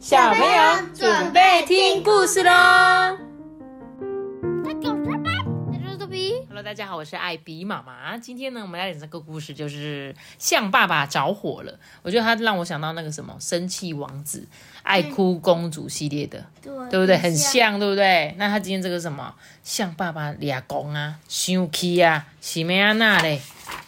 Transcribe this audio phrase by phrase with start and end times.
[0.00, 2.50] 小朋友准备听故事喽
[6.48, 8.16] ！Hello，大家好，我是艾比妈妈。
[8.16, 11.78] 今天呢，我们来讲这个故事，就是象爸爸着火了。
[12.00, 14.48] 我觉得他让我想到那个什么生气王子、
[14.82, 17.18] 爱哭公主系列的，对对不对？
[17.18, 18.34] 很像，对不对？
[18.38, 23.38] 那他今天这个什么象爸爸俩公啊、生气啊、喜梅安娜嘞，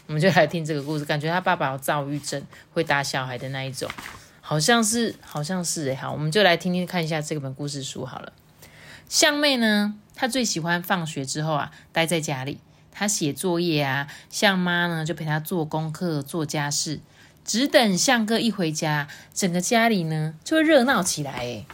[0.08, 1.06] 我们就来听这个故事。
[1.06, 2.42] 感觉他爸爸有躁郁症，
[2.74, 3.90] 会打小孩的那一种。
[4.52, 8.34] 好像是，好像是哎，好，我们就来听听看一下这本故事书好了。
[9.08, 12.58] 象妹呢，她最喜欢放学之后啊，待在家里，
[12.90, 17.00] 她写作业啊，象妈呢就陪她做功课、做家事，
[17.46, 21.64] 只等象哥一回家，整个家里呢就会热闹起来哎。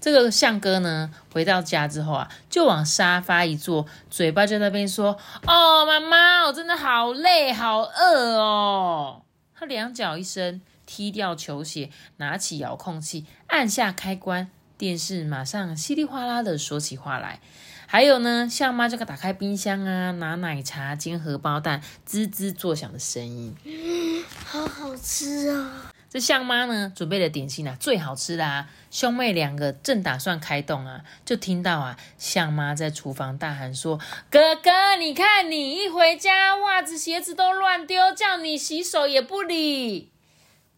[0.00, 5.16] 这个象哥呢，回到家之后啊，就往沙发一坐，嘴巴就在那边说
[5.46, 9.22] ：“哦，妈妈，我真的好累，好饿哦。”
[9.54, 10.60] 他两脚一伸。
[10.86, 17.40] 踢掉球鞋，拿起遥控器，按下开关，电视马上稀里哗啦的说起话来。
[17.88, 23.54] 还有呢，象妈这个打开冰箱啊，拿奶茶煎荷包蛋，滋滋作响的声音，
[24.44, 25.92] 好好吃啊！
[26.08, 28.68] 这象妈呢，准备的点心啊，最好吃啦。
[28.90, 40.10] 兄妹两个正打算开动啊，就听到啊，象妈在厨房大喊说：“哥哥，你看你一回家，袜子鞋子都乱丢，叫你洗手也不理。”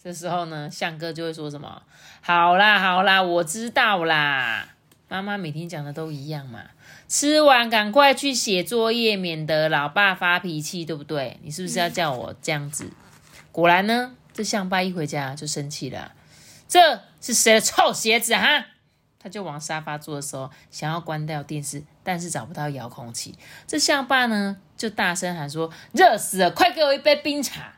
[0.02, 1.82] 这时候呢，象哥就会说什么
[2.22, 4.68] ：“好啦，好啦，我知道啦。
[5.08, 6.60] 妈妈每天讲的都一样嘛。
[7.08, 11.40] 吃完赶快去写作业，免得老爸发脾气，对不对？
[11.42, 12.90] 你是不是要叫我这样子？
[13.50, 16.12] 果然呢，这象爸一回家就生气了。
[16.68, 18.66] 这是谁的臭鞋子哈？
[19.18, 23.34] 他就往沙发坐的时候，想要关掉电视，但是找不到遥控器。
[23.66, 27.72] 这象爸呢，就大声喊说：热死了，快给我一杯冰茶！”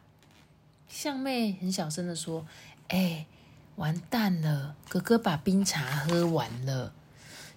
[0.90, 2.44] 向妹很小声的说
[2.88, 3.24] ：“哎，
[3.76, 6.92] 完蛋了，哥哥把冰茶喝完了。”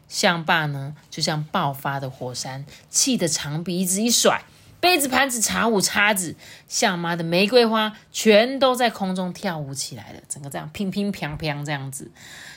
[0.08, 4.44] 象爸呢，就像爆发的火山，气得长鼻子一甩，
[4.80, 6.36] 杯子、盘子、茶壶、叉子，
[6.68, 12.12] 象妈的玫瑰花全都在空中跳舞起来了，整个这样乒乒乓乓这样子。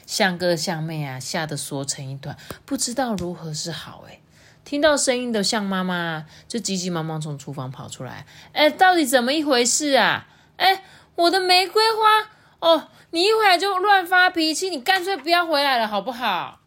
[0.05, 4.05] 向哥、向妹啊，吓得缩成一团，不知道如何是好。
[4.07, 4.21] 哎，
[4.63, 10.29] 听到声音的向妈妈就急急忙忙从厨房跑出来，哎，到底怎么一回事啊？
[10.57, 10.85] 哎，
[11.15, 12.31] 我的玫瑰花
[12.61, 12.89] 哦！
[13.11, 16.61] 你一回来就乱发脾气，你干脆不要回来了，好不好？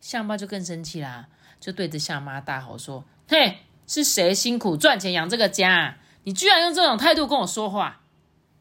[0.00, 5.96] 象爸就更生气啦，就对着象妈大吼说：“嘿，是谁辛苦赚钱养这个家？
[6.24, 8.02] 你居然用这种态度跟我说话！”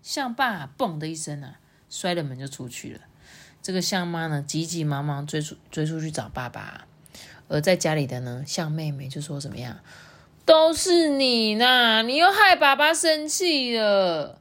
[0.01, 1.59] 象爸嘣的一声啊，
[1.89, 3.01] 摔了门就出去了。
[3.61, 6.85] 这个象妈呢，急急忙忙追出追出去找爸爸，
[7.47, 9.79] 而在家里的呢，象妹妹就说：“怎么样？
[10.45, 14.39] 都是你呐，你又害爸爸生气了。”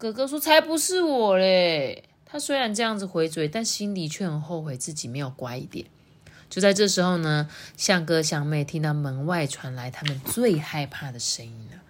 [0.00, 5.84] 哥哥说：“才不是我嘞！”他虽然这样子回嘴，但心里却很后悔自己没有乖一点。
[6.48, 11.82] 就在这时候呢，向哥向妹听到门外传来他们最害怕的声音了。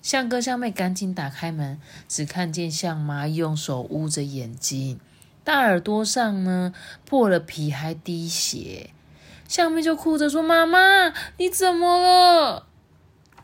[0.00, 5.00] 向哥向妹赶紧打开门，只看见向妈用手捂着眼睛，
[5.42, 6.72] 大耳朵上呢
[7.04, 8.90] 破了皮，还滴血。
[9.48, 12.66] 向妹就哭着说：“妈妈，你怎么了？”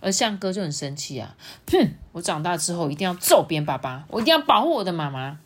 [0.00, 1.36] 而象哥就很生气啊！
[1.70, 5.38] 哼，我长大之后一定要揍扁爸爸，我一定要保护我的妈妈。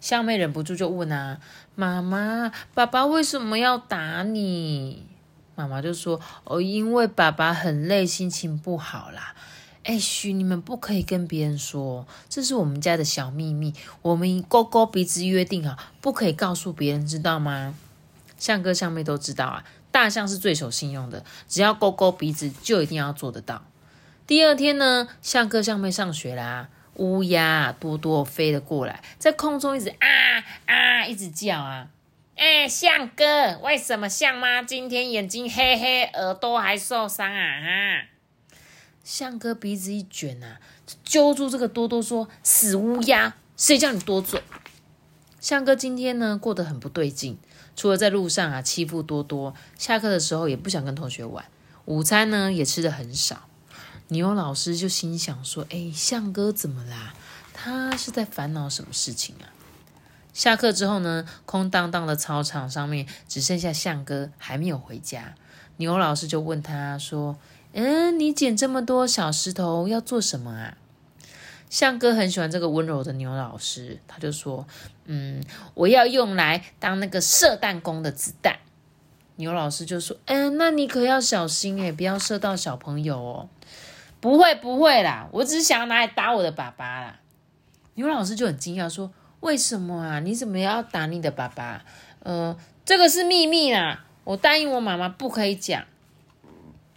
[0.00, 1.38] 向妹忍不住就问啊
[1.76, 5.06] ：“妈妈，爸爸为什么要打你？”
[5.54, 9.34] 妈妈就说：“哦，因为爸爸很累，心情不好啦。”
[9.84, 17.74] 哎嘘，你们不可以跟别人说，这是我们家的小秘密，我们勾勾鼻子约定啊，不可以告诉别人，知道吗？
[18.38, 19.64] 象哥、向妹都知道啊。
[19.92, 23.64] 大象是最守信用的，只要勾勾鼻子，就一定要做得到。
[24.26, 30.06] 第二天呢，象哥象妹上学啦，乌鸦多多飞了过来，在空中一直啊
[30.66, 31.88] 啊一直叫啊！
[32.34, 37.60] 哎，象哥，为什么象妈今天眼睛黑黑，耳朵还受伤啊？
[37.60, 38.08] 哈！
[39.04, 40.58] 象哥鼻子一卷啊，
[41.04, 44.42] 揪住这个多多说：“死乌鸦，谁叫你多嘴？”
[45.40, 47.36] 象哥今天呢，过得很不对劲。
[47.74, 51.44] 除了在路上啊欺负多多，下课的时候也不想跟同学玩，
[51.86, 53.48] 午餐呢也吃的很少。
[54.08, 57.14] 牛老师就心想说：“哎，象哥怎么啦？
[57.54, 59.48] 他是在烦恼什么事情啊？”
[60.34, 65.34] 下课之后呢，空荡荡的操场上面只剩下象哥还没有回家。
[65.78, 67.38] 牛老师就问他说
[67.72, 70.76] ：“嗯，你捡这么多小石头要做什么啊？”
[71.72, 74.66] 向哥很喜欢这个温柔的牛老师，他就说
[75.06, 75.42] ：“嗯，
[75.72, 78.58] 我要用来当那个射弹弓的子弹。”
[79.36, 83.48] 牛老师就说：“嗯，那你可要小心诶，不要射到小朋友哦。
[84.20, 87.20] ”“不会不会啦，我只是想要拿来打我的爸爸啦。”
[87.96, 89.10] 牛老师就很惊讶说
[89.40, 90.20] ：“为什么啊？
[90.20, 91.82] 你怎么要打你的爸爸？
[92.18, 92.54] 呃，
[92.84, 95.86] 这个是秘密啦，我答应我妈妈不可以讲。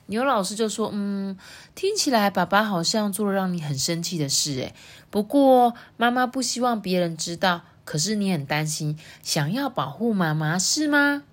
[0.07, 1.38] 牛老师就说：“嗯，
[1.74, 4.75] 听起来爸爸好像做了让你很生气的事，诶，
[5.10, 11.24] 不过妈妈不希望别人知道，可是你很担心，想要保护妈妈是吗？”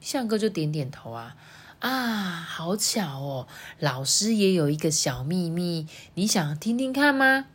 [0.00, 1.34] 向哥就点点头啊，
[1.80, 3.48] 啊，好巧哦，
[3.80, 7.46] 老师也有一个小秘密，你想听听看吗？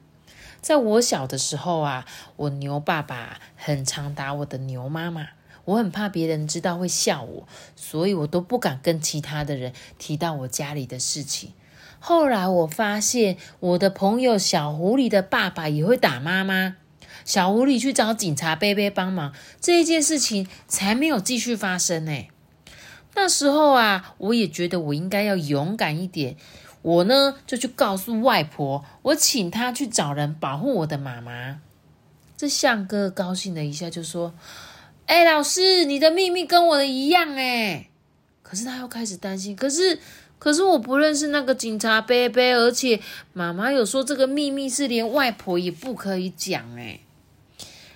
[0.59, 2.05] 在我小的时候啊，
[2.35, 5.29] 我牛爸爸很常打我的牛妈妈。
[5.65, 11.53] 我很怕别人知道会笑我，所以我都不敢跟其他的人提到我家里的事情。
[11.99, 16.77] 后来我发现我的朋友小狐狸的爸爸也会打妈妈，
[17.23, 22.25] 小狐狸去找警察贝贝帮忙，这一件事情才没有继续发生呢。
[23.13, 26.37] 那时候啊，我也觉得我应该要勇敢一点，
[26.81, 31.61] 我呢就去告诉外婆，我请她去找人保护我的妈妈。
[32.35, 34.33] 这向哥高兴了一下，就说。
[35.11, 37.89] 哎，老师，你的秘密跟我的一样哎。
[38.41, 39.99] 可是他又开始担心，可是
[40.39, 43.01] 可是我不认识那个警察贝贝，而且
[43.33, 47.01] 妈妈有说这个秘密是连外婆也不可以讲哎。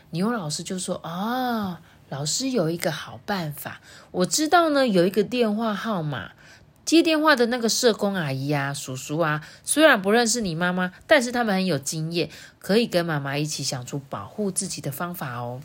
[0.09, 1.79] 牛老师就说啊，
[2.09, 3.79] 老师有一个好办法，
[4.11, 6.31] 我知道呢，有一个电话号码，
[6.83, 12.29] 接电话的那个社工阿姨啊、叔叔啊，虽然不认识你妈妈，但是他们很有经验，
[12.59, 15.61] 可以跟妈妈一起想出保护自己的方法哦。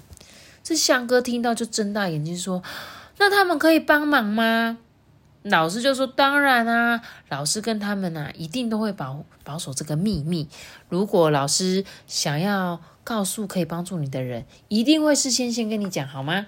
[0.71, 2.63] 这香哥听到就睁大眼睛说
[3.19, 4.79] ：“那他们可以帮忙吗？”
[5.43, 10.49] 老师就说：“当然啊，老师跟他们啊，一定都会保保守这个秘密。
[10.89, 16.47] 如果老师想要告诉可以帮助你的人，一定会事先先跟你讲，好吗？”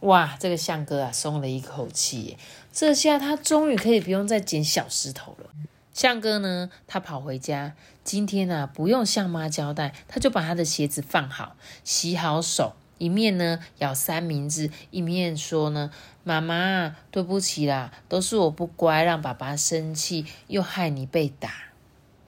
[0.00, 2.36] 哇，这个相哥啊，松了一口气，
[2.70, 5.48] 这下他终于可以不用再捡小石头了。
[5.94, 7.72] 相哥呢，他跑回家，
[8.04, 12.74] 今天呢，不用向妈交代，他就把他的鞋子放好，洗好手。
[13.00, 15.90] 一面呢咬三明治，一面说呢
[16.22, 21.50] ：“妈妈，对不起啦，都是我不乖，让爸爸生气，又害你被打。”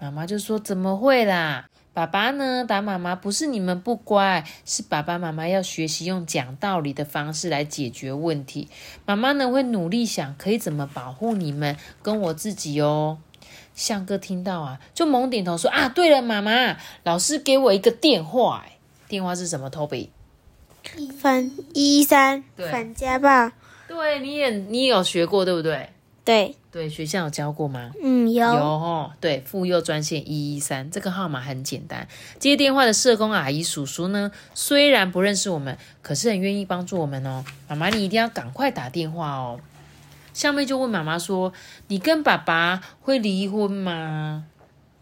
[0.00, 1.66] 妈妈就说：“怎么会啦？
[1.92, 8.68] 爸爸呢打妈妈不是你们不乖，是爸爸妈妈要学习用讲道理的方式来解决问题。
[9.04, 13.18] 妈妈呢会努力想可以怎么保护你们跟我自己哦。”
[13.74, 18.64] 向哥听到啊，就猛点头说：“啊，对了，妈妈，老师给我一个电话，
[19.06, 20.08] 电话是什么？Toby。”
[21.18, 23.50] 反一三反家暴，
[23.88, 25.90] 对，你也你也有学过对不对？
[26.24, 27.90] 对对，学校有教过吗？
[28.00, 29.10] 嗯，有有哦。
[29.20, 32.06] 对，妇幼专线一一三这个号码很简单，
[32.38, 37.44] 接电话的社工阿姨叔叔呢，虽然不认识我们，可是很愿意帮助我们哦。
[37.68, 39.58] 妈妈，你一定要赶快打电话哦。
[40.32, 41.52] 向妹就问妈妈说
[41.88, 44.46] ：“你跟爸爸会离婚吗？”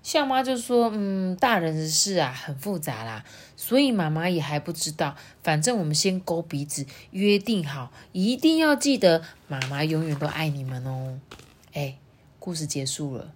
[0.02, 3.22] 向妈就说：“嗯，大人的事啊，很复杂啦，
[3.62, 5.14] 所以妈妈也还不知道。
[5.42, 11.20] 反正我们先勾鼻子，约定好，一定要记得，妈妈永远都爱你们哦。”
[11.74, 11.98] 哎，
[12.38, 13.32] 故事结束了，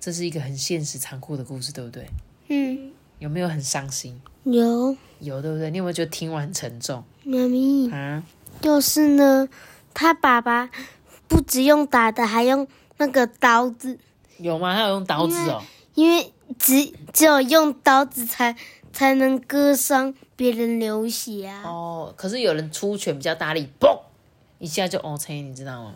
[0.00, 2.08] 这是一个很现实、残酷的故事，对不对？
[2.48, 2.90] 嗯。
[3.20, 4.20] 有没有很伤心？
[4.42, 5.70] 有，有，对不对？
[5.70, 7.04] 你有没有觉得听完沉重？
[7.22, 8.24] 妈咪啊，
[8.60, 9.48] 就是呢，
[9.94, 10.70] 他爸爸
[11.28, 12.66] 不只用打的，还用
[12.96, 13.98] 那个刀子。
[14.38, 14.74] 有吗？
[14.74, 15.62] 他有用刀子哦。
[15.94, 18.54] 因为只只有用刀子才
[18.98, 21.62] 才能割伤别人流血啊！
[21.64, 23.96] 哦，可是有人出拳比较大力，嘣
[24.58, 25.94] 一下就 OK，你知道吗？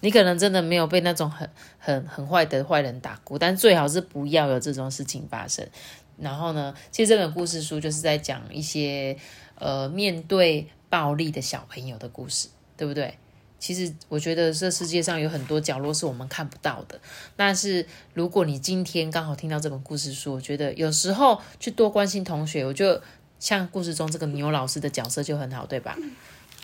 [0.00, 1.46] 你可能真的没有被那种很
[1.78, 5.68] 很很坏的坏人打过，但最好是不要有这种事情发生。
[6.16, 9.14] 然后呢，其实这本故事书就是在讲一些
[9.56, 13.18] 呃面对暴力的小朋友的故事，对不对？
[13.60, 16.98] 其实我觉得这世界上有很多角落是我们看不到的。
[17.36, 23.00] 但是如果你今天刚好听到这本故事书，我觉得有时候去多关心同学，我就
[23.38, 25.96] 像故事中这个牛老师的角色就很好，对吧？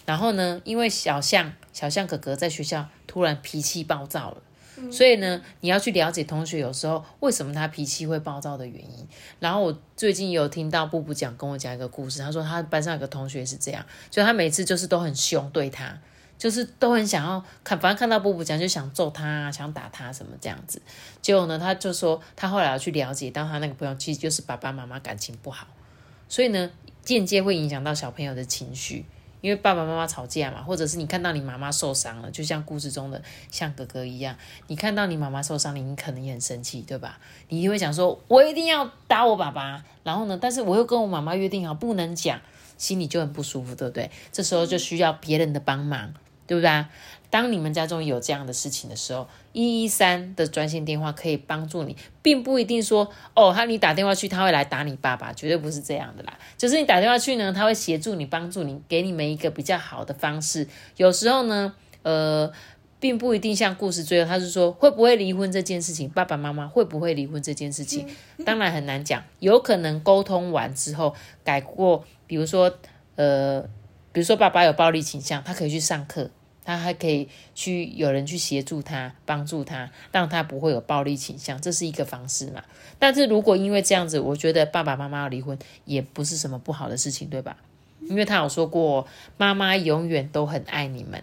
[0.06, 9.06] 然后呢，因为小象小象哥哥在学校突然脾气暴躁了，所以呢，你要去了解同学有时候为什么他脾气会暴躁的原因。
[9.40, 15.98] 然后我最近有听到布布讲跟我讲一个故事，他说他班上有个同学是这样，就他每次就是都很凶对他。
[16.38, 20.80] 就是都很想要看，反正看到布布讲就想揍他，啊想打他什么这样子。
[21.22, 25.66] 结果呢，他就说他后来要去了解，到他那个朋友其实就是爸爸妈妈感情不好，
[26.28, 26.70] 所以呢，
[27.02, 29.04] 间接会影响到小朋友的情绪。
[29.42, 34.34] 因为爸爸妈妈吵架嘛，或者是你看到你妈妈受伤了，就像故事中的像哥哥一样，
[34.66, 37.20] 你看到你妈妈受伤了，你可能也很生气，对吧？
[37.48, 42.40] 你就会想说，我一定要打我爸爸，然后呢，但是我又跟我妈妈约定好不能讲，
[42.76, 44.10] 心里就很不舒服，对不对？
[44.32, 46.12] 这时候就需要别人的帮忙。
[46.46, 46.88] 对不对啊？
[47.28, 56.38] 当你们家中有这样的事情的时候，一一三的专线电话可以帮助你，并不一定说哦，他你打电话去，他会来打你爸爸，绝对不是这样的啦。
[56.56, 60.68] 就是你打电话去呢，他会协助你，帮助你，给你们一个比较好的方式。
[60.96, 62.50] 有时候呢，呃，
[63.00, 68.06] 并不一定像故事最后，他是说会不会离婚这件事情，爸爸妈妈会不会离婚这件事情，
[68.44, 71.12] 当然很难讲，有可能沟通完之后
[71.42, 72.72] 改过，比如说
[73.16, 73.62] 呃，
[74.12, 76.30] 比如说爸爸有暴力倾向，他可以去上课。
[76.66, 82.64] 他还可以去有人去协助他，帮助他，让他不会有暴力倾向，这是一个方式嘛？
[82.98, 87.56] 但是如果因为这样子，我觉得爸爸妈妈要离婚也不是什么不好的事情，对吧？
[88.08, 89.06] 因为他有说过，
[89.36, 91.22] 妈妈永远都很爱你们，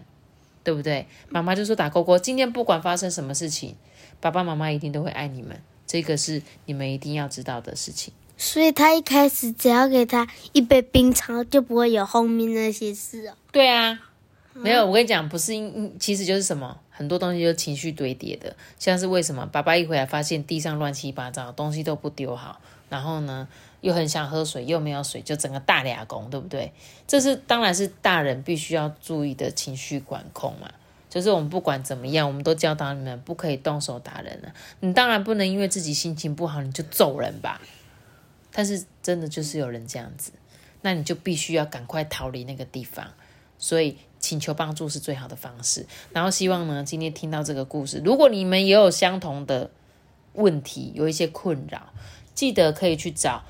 [0.64, 1.08] 对不对？
[1.28, 3.76] 妈妈就说打勾勾，今天不管发生什么事情，
[4.22, 8.14] 爸爸妈妈一定都会爱你们，这个是你们一定要知道的事情。
[8.38, 13.34] 所以他一开始只要给他一杯冰茶，就不会有后面那些事哦。
[13.52, 14.00] 对啊。
[14.56, 23.48] 没有，我跟你讲，不是因，其实就是什么，很多东西就是情绪堆叠的，像是为什么爸爸一回来发现地上乱七八糟，东西都不丢好，然后呢
[23.82, 26.72] 又很想喝水，又没有水，就整个大俩工，对不对？
[27.08, 30.72] 这是当然是大人必须要注意的情绪管控嘛。
[31.10, 34.54] 就是我们不管怎么样，我们都教导你们不可以动手打人了。
[34.82, 37.60] 你当然不能因为自己心情不好你就揍人吧。
[38.52, 40.32] 但是真的就是有人这样子，
[40.82, 43.08] 那你就必须要赶快逃离那个地方。
[43.58, 43.98] 所以。
[44.24, 45.86] 请求帮助是最好的方式。
[46.14, 49.70] 然后希望呢，今天听到这个故事，如果你们也有相同的
[50.32, 51.92] 问题，有一些困扰，
[52.34, 53.44] 记得可以去找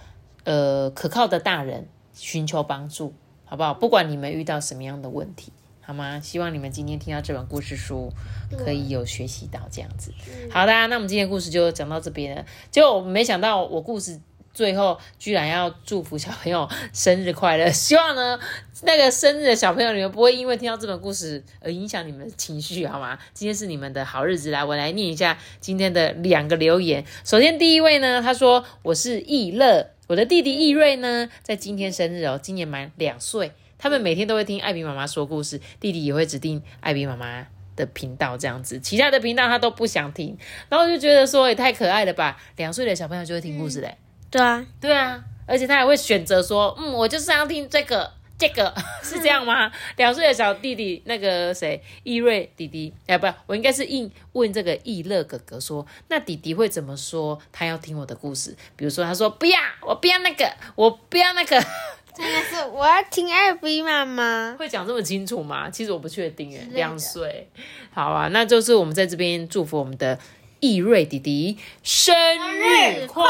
[0.45, 3.13] 呃可靠的大人寻求帮助，
[3.45, 3.75] 好不好？
[3.75, 6.19] 不管你们遇到什么样的问题，好吗？
[6.19, 8.11] 希望你们今天听到这本故事书，
[8.57, 10.11] 可以有学习到这样子。
[10.49, 12.43] 好的，那我们今天故事就讲到这边了。
[12.71, 14.19] 结果没想到我故事。
[14.53, 18.39] 最后居然要祝福小朋友生日快乐， 希望呢
[18.83, 23.17] 那个生日的小朋友你们不会因为听到这本故事而影响你们的情绪，好吗？
[23.33, 27.03] 今天是你们的好日子，来我来念一下今天的两个留言。
[27.23, 33.51] 首先第一位呢，他说我是易乐，我的弟弟易瑞呢在今天生日哦，今年满两岁。
[33.77, 37.45] 他们每天都会听艾比妈妈说故事，弟弟也会指定艾比妈妈
[37.75, 40.37] 的频道这样子，其他的频道他都不想听，
[40.69, 43.97] 然后就觉得说也太可爱了吧，两岁的小朋友就会听故事嘞。
[44.33, 48.73] 对啊，对啊，而且他还会选择说，嗯，我就是要听这个，这个
[49.03, 49.71] 是这样吗？
[49.95, 57.39] 两岁的小弟弟，那个谁，易瑞弟弟，哎，不，我应该是应问这个易乐哥哥说，那弟弟会怎么说？
[57.51, 61.63] 他要听我的故事，比如说他说不要，我不要那个，我不要那个，
[62.17, 65.69] 真的是我要听艾比妈妈，会讲这么清楚吗？
[65.69, 67.47] 其实我不确定诶，两岁，
[67.91, 70.17] 好啊，那就是我们在这边祝福我们的。
[70.63, 72.15] 易瑞弟弟生
[72.57, 73.21] 日快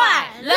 [0.43, 0.53] 乐！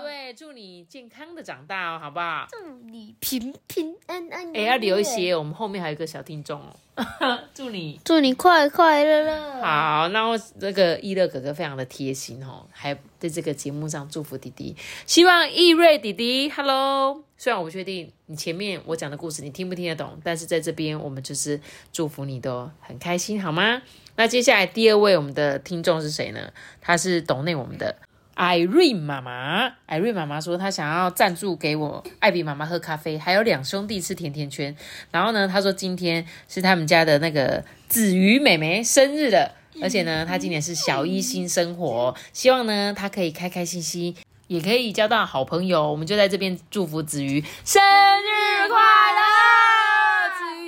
[0.00, 2.46] 对，祝你健康的长大哦，好不好？
[2.48, 4.56] 祝你平平安安。
[4.56, 6.76] 哎，要留一些，我们后面还有一个小听众哦。
[7.52, 9.60] 祝你，祝你快快乐乐。
[9.60, 14.76] 好，那我这个易乐哥哥非常的贴心哦，还在这个节目上祝福弟弟。
[15.04, 17.24] 希望易瑞弟弟，Hello。
[17.36, 21.58] 虽然我不确定你前面我讲的故事你听不听得懂，但是在这边我们就是
[21.90, 23.82] 祝福你都很开心，好吗？
[24.20, 26.52] 那接下来第二位我们的听众是谁呢？
[26.78, 27.96] 他是懂内我们的
[28.34, 29.72] 艾瑞妈妈。
[29.86, 34.76] 艾瑞妈妈说她想要赞助给我艾比妈妈喝咖啡，还有两兄弟吃甜甜圈。
[35.10, 44.14] 然后呢，她说今天是他们家的那个子瑜妹妹生日了，而且呢，她今年是小一新生活，希望呢她可以开开心心，
[44.48, 45.90] 也可以交到好朋友。
[45.90, 49.69] 我们就在这边祝福子瑜生日快乐，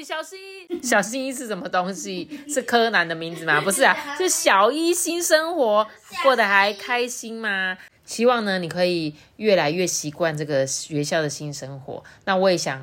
[0.04, 0.38] 小新。
[0.82, 2.28] 小新一是什么东西？
[2.48, 3.60] 是柯南的名字吗？
[3.62, 5.86] 不是啊，是小一新生活
[6.22, 7.78] 过得还开心吗？
[8.04, 12.02] 希望呢，你可以越来越习惯这个学校的新生活。
[12.24, 12.82] 那我也想，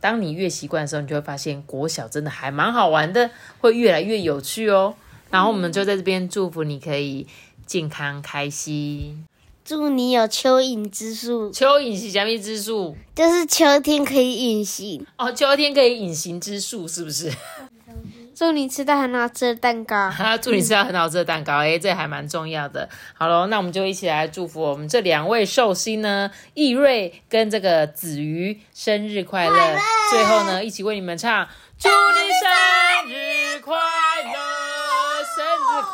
[0.00, 3.30] 当你越习惯的时候，你就会发现国小真的还蛮好玩的，
[3.60, 4.96] 会越来越有趣哦。
[5.30, 7.26] 然后我们就在这边祝福你可以
[7.64, 9.24] 健康开心。
[9.66, 11.50] 祝你有蚯蚓之术。
[11.50, 12.94] 蚯蚓是什么之术？
[13.16, 15.32] 就是秋天可以隐形哦。
[15.32, 17.32] 秋天可以隐形之术是不是？
[18.32, 20.12] 祝你吃到很好吃的蛋糕。
[20.40, 22.88] 祝你吃到很好吃的蛋糕，哎，这还蛮重要的。
[23.14, 29.76] 好了，那我们就一起来祝福我们这两位寿星呢，易瑞跟这个子瑜生日快乐。
[30.12, 34.05] 最后呢，一起为你们唱，祝你生日快乐。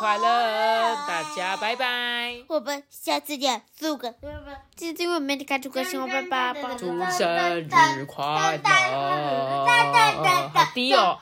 [0.03, 2.43] 快乐，大家拜拜！
[2.49, 4.13] 我们下次见，祝个，
[4.75, 8.69] 记得为我们的开祝个生日爸爸，祝生日快乐，
[10.53, 11.17] 好低哦。